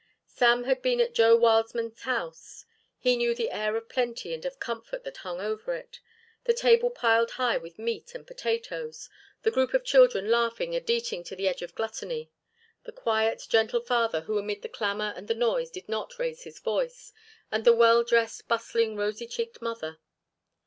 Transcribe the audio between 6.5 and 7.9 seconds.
table piled high with